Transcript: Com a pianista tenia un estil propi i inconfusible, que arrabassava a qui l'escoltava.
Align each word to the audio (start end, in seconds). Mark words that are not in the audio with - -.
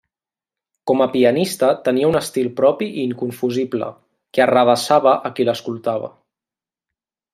Com 0.91 1.03
a 1.03 1.07
pianista 1.15 1.67
tenia 1.89 2.09
un 2.13 2.17
estil 2.19 2.49
propi 2.61 2.87
i 2.93 3.03
inconfusible, 3.09 3.91
que 4.37 4.45
arrabassava 4.47 5.15
a 5.31 5.33
qui 5.37 5.47
l'escoltava. 5.51 6.11